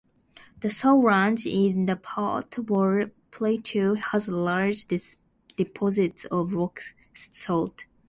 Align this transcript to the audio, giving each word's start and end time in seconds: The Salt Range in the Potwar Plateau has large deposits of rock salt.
The 0.61 0.71
Salt 0.71 1.05
Range 1.05 1.45
in 1.45 1.85
the 1.85 1.95
Potwar 1.95 3.11
Plateau 3.29 3.93
has 3.93 4.27
large 4.27 4.87
deposits 5.57 6.25
of 6.25 6.53
rock 6.53 6.79
salt. 7.13 7.85